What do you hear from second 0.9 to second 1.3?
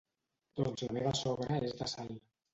meva